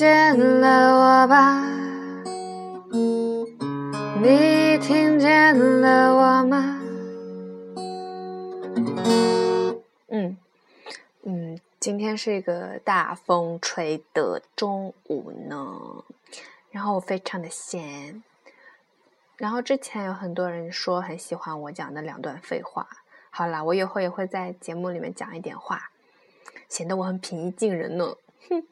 [0.00, 1.62] 见了我吧？
[4.22, 6.80] 你听见了我吗？
[10.08, 10.38] 嗯
[11.24, 16.02] 嗯，今天是一个大风吹的中午呢，
[16.70, 18.22] 然后我非常的闲。
[19.36, 22.88] 然后之前有很多人说很喜欢我讲的两段废话，
[23.28, 25.90] 好啦，我以后也会在节目里面讲一点话，
[26.70, 28.16] 显得我很平易近人呢。
[28.48, 28.62] 哼，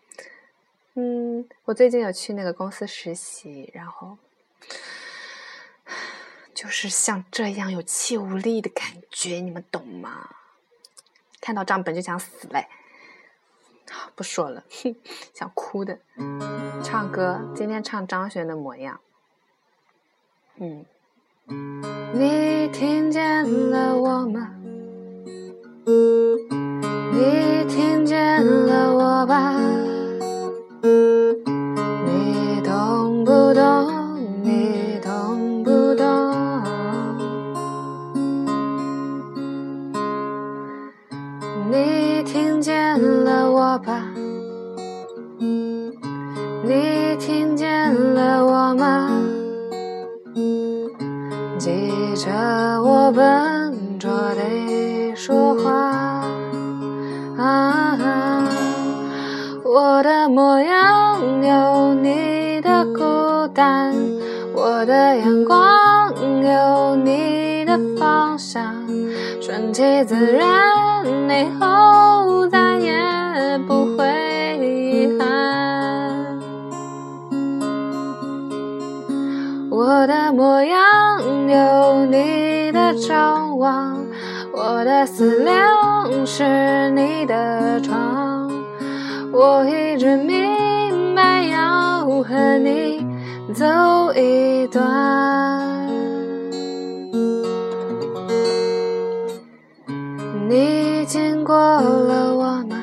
[1.01, 4.19] 嗯，我最近有去那个公司实习，然后
[6.52, 10.29] 就是像这样有气无力的感觉，你们懂吗？
[11.41, 12.66] 看到账本就想死嘞！
[14.16, 14.97] 不说了，哼，
[15.33, 16.01] 想哭的。
[16.83, 19.01] 唱歌，今天唱张悬的模样。
[20.56, 20.84] 嗯，
[22.12, 24.58] 你听见了我吗？
[42.99, 44.05] 了我吧？
[46.65, 49.11] 你听见了我吗？
[51.59, 52.31] 记着
[52.83, 56.25] 我笨拙的说话，
[57.37, 57.99] 啊，
[59.65, 63.95] 我的模样有你的孤单，
[64.55, 68.75] 我的阳光有你的方向，
[69.41, 71.49] 顺其自然，以
[79.91, 83.98] 我的模样有你的张望，
[84.53, 88.53] 我的思量是你的床。
[89.33, 93.03] 我一直明白要和你
[93.55, 93.64] 走
[94.14, 95.89] 一段。
[100.51, 102.77] 你经过了我吗？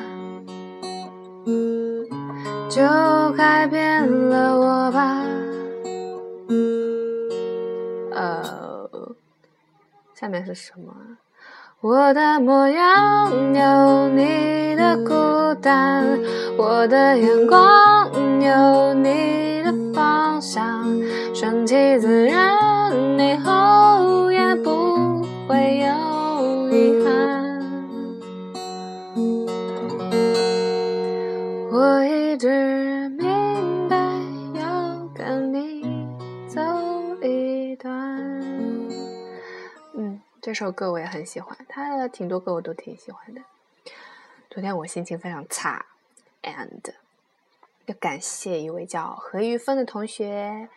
[2.68, 2.82] 就
[3.36, 5.15] 改变了我吧。
[8.26, 9.16] 呃，
[10.14, 10.92] 下面是什么？
[11.80, 16.18] 我的模样有你的孤单，
[16.56, 18.10] 我的眼光
[18.40, 20.84] 有你的方向，
[21.34, 22.56] 顺其自然，
[23.18, 25.86] 以后也不会有
[26.70, 27.14] 遗憾。
[31.70, 33.96] 我一直明白
[40.46, 43.42] 这首歌我也很喜欢，他的挺多歌我都挺喜欢的。
[44.48, 45.86] 昨天我心情非常差
[46.44, 46.94] ，and
[47.86, 50.68] 要感谢一位叫何玉芬的同学，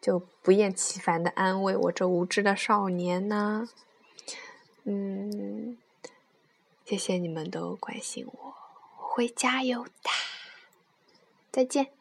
[0.00, 3.68] 就不厌其烦的安慰我这无知的少年呢。
[4.84, 5.76] 嗯，
[6.84, 8.54] 谢谢你们都关心我，
[9.00, 9.90] 我会加油的。
[11.50, 11.99] 再见。